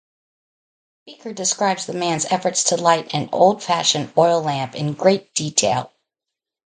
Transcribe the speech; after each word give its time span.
Speaker 1.03 1.31
describes 1.31 1.85
the 1.85 1.93
man's 1.93 2.25
efforts 2.25 2.63
to 2.63 2.75
light 2.77 3.13
an 3.13 3.29
old-fashioned 3.31 4.11
oil 4.17 4.41
lamp 4.41 4.73
in 4.73 4.93
great 4.93 5.31
detail. 5.35 5.91